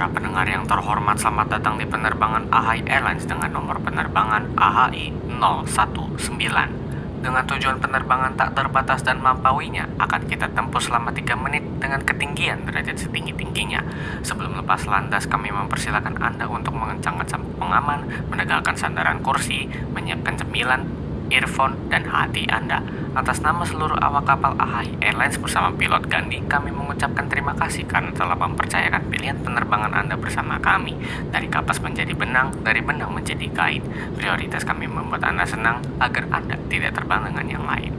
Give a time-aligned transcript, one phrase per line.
[0.00, 7.20] Para pendengar yang terhormat, selamat datang di penerbangan AHI Airlines dengan nomor penerbangan AHI 019.
[7.20, 12.64] Dengan tujuan penerbangan tak terbatas dan mampawinya, akan kita tempuh selama 3 menit dengan ketinggian
[12.64, 13.84] derajat setinggi-tingginya.
[14.24, 20.80] Sebelum lepas landas, kami mempersilahkan Anda untuk mengencangkan sabuk pengaman, menegakkan sandaran kursi, menyiapkan cemilan,
[21.30, 22.82] earphone, dan hati Anda.
[23.10, 28.14] Atas nama seluruh awak kapal AHI Airlines bersama pilot Gandhi, kami mengucapkan terima kasih karena
[28.14, 30.94] telah mempercayakan pilihan penerbangan Anda bersama kami.
[31.30, 33.82] Dari kapas menjadi benang, dari benang menjadi kain.
[34.14, 37.92] Prioritas kami membuat Anda senang agar Anda tidak terbang dengan yang lain.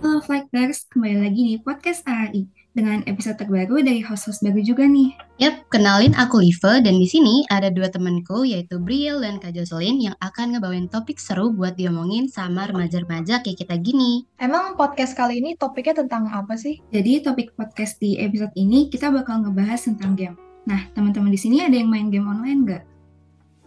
[0.00, 5.14] Halo Flighters, kembali lagi di podcast AAI dengan episode terbaru dari host-host baru juga nih.
[5.38, 10.02] Yap, kenalin aku Live dan di sini ada dua temanku yaitu Briel dan Kak Jocelyn
[10.02, 14.26] yang akan ngebawain topik seru buat diomongin sama remaja-remaja kayak kita gini.
[14.42, 16.82] Emang podcast kali ini topiknya tentang apa sih?
[16.90, 20.36] Jadi topik podcast di episode ini kita bakal ngebahas tentang game.
[20.66, 22.84] Nah, teman-teman di sini ada yang main game online nggak?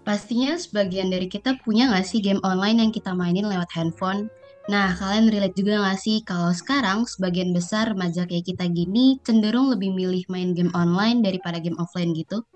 [0.00, 4.32] Pastinya sebagian dari kita punya nggak sih game online yang kita mainin lewat handphone?
[4.70, 9.66] Nah, kalian relate juga nggak sih kalau sekarang sebagian besar remaja kayak kita gini cenderung
[9.66, 12.46] lebih milih main game online daripada game offline gitu?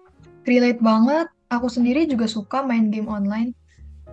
[0.46, 1.26] Relate banget.
[1.50, 3.50] Aku sendiri juga suka main game online.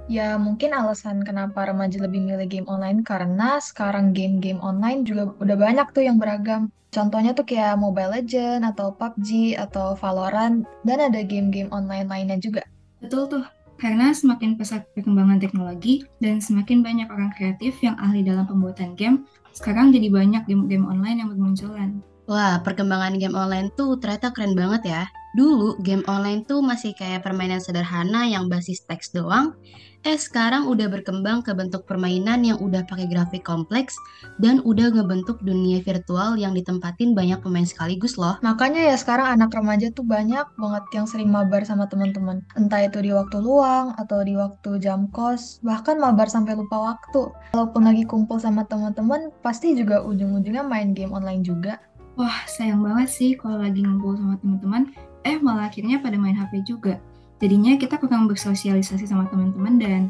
[0.09, 5.53] Ya mungkin alasan kenapa remaja lebih milih game online karena sekarang game-game online juga udah
[5.61, 6.73] banyak tuh yang beragam.
[6.89, 12.65] Contohnya tuh kayak Mobile Legends atau PUBG atau Valorant dan ada game-game online lainnya juga.
[12.97, 13.45] Betul tuh.
[13.81, 19.25] Karena semakin pesat perkembangan teknologi dan semakin banyak orang kreatif yang ahli dalam pembuatan game,
[19.57, 21.97] sekarang jadi banyak game-game online yang bermunculan.
[22.29, 25.03] Wah, perkembangan game online tuh ternyata keren banget ya.
[25.31, 29.55] Dulu game online tuh masih kayak permainan sederhana yang basis teks doang,
[30.03, 33.95] eh sekarang udah berkembang ke bentuk permainan yang udah pakai grafik kompleks
[34.41, 38.35] dan udah ngebentuk dunia virtual yang ditempatin banyak pemain sekaligus loh.
[38.43, 42.43] Makanya ya sekarang anak remaja tuh banyak banget yang sering mabar sama teman-teman.
[42.59, 47.31] Entah itu di waktu luang atau di waktu jam kos, bahkan mabar sampai lupa waktu.
[47.55, 51.77] Walaupun lagi kumpul sama teman-teman, pasti juga ujung-ujungnya main game online juga.
[52.19, 54.91] Wah, sayang banget sih kalau lagi ngumpul sama teman-teman,
[55.25, 56.97] eh malah akhirnya pada main HP juga.
[57.41, 60.01] Jadinya kita kurang bersosialisasi sama teman-teman dan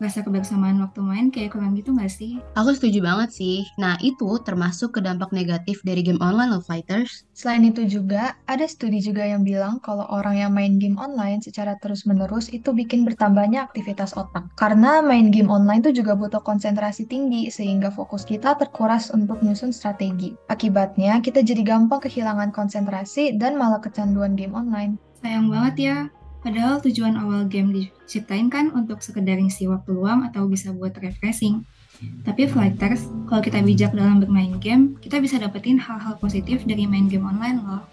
[0.00, 2.40] rasa kebersamaan waktu main kayak kurang gitu gak sih?
[2.56, 3.68] Aku setuju banget sih.
[3.76, 7.28] Nah, itu termasuk ke dampak negatif dari game online Love Fighters.
[7.36, 11.76] Selain itu juga, ada studi juga yang bilang kalau orang yang main game online secara
[11.78, 14.48] terus-menerus itu bikin bertambahnya aktivitas otak.
[14.56, 19.70] Karena main game online itu juga butuh konsentrasi tinggi, sehingga fokus kita terkuras untuk nyusun
[19.70, 20.32] strategi.
[20.48, 24.96] Akibatnya, kita jadi gampang kehilangan konsentrasi dan malah kecanduan game online.
[25.20, 25.96] Sayang banget ya,
[26.40, 31.64] Padahal tujuan awal game diciptain kan untuk sekedar isi waktu luang atau bisa buat refreshing.
[32.24, 37.12] Tapi flighters, kalau kita bijak dalam bermain game, kita bisa dapetin hal-hal positif dari main
[37.12, 37.84] game online loh.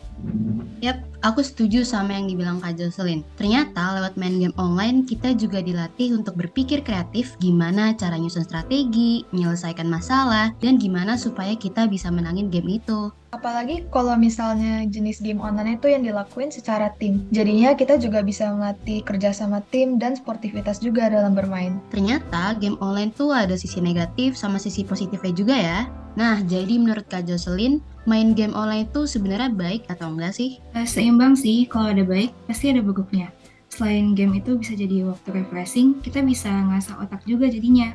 [0.80, 3.22] Yap, aku setuju sama yang dibilang Kak Jocelyn.
[3.36, 9.28] Ternyata lewat main game online kita juga dilatih untuk berpikir kreatif gimana cara nyusun strategi,
[9.36, 13.12] menyelesaikan masalah, dan gimana supaya kita bisa menangin game itu.
[13.36, 17.28] Apalagi kalau misalnya jenis game online itu yang dilakuin secara tim.
[17.36, 21.78] Jadinya kita juga bisa melatih kerja sama tim dan sportivitas juga dalam bermain.
[21.92, 25.80] Ternyata game online tuh ada sisi negatif sama sisi positifnya juga ya.
[26.18, 27.78] Nah, jadi menurut Kak Jocelyn,
[28.10, 30.58] main game online itu sebenarnya baik atau enggak sih?
[30.74, 33.30] Eh, seimbang sih, kalau ada baik, pasti ada buruknya.
[33.70, 37.94] Selain game itu bisa jadi waktu refreshing, kita bisa ngasah otak juga jadinya.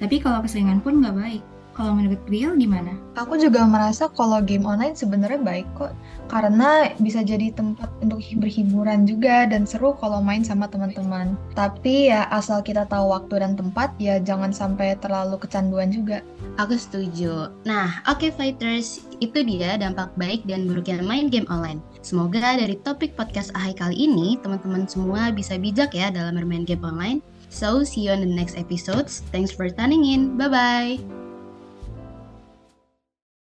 [0.00, 1.42] Tapi kalau keseringan pun nggak baik.
[1.80, 2.92] Kalau menurut Briel gimana?
[3.16, 5.96] Aku juga merasa kalau game online sebenarnya baik kok.
[6.28, 11.40] Karena bisa jadi tempat untuk berhiburan juga dan seru kalau main sama teman-teman.
[11.56, 16.20] Tapi ya asal kita tahu waktu dan tempat ya jangan sampai terlalu kecanduan juga.
[16.60, 17.48] Aku setuju.
[17.64, 21.80] Nah, oke okay, fighters, itu dia dampak baik dan buruknya main game online.
[22.04, 26.84] Semoga dari topik podcast Ahai kali ini, teman-teman semua bisa bijak ya dalam bermain game
[26.84, 27.24] online.
[27.48, 29.24] So, see you on the next episodes.
[29.32, 30.36] Thanks for tuning in.
[30.36, 31.19] Bye-bye.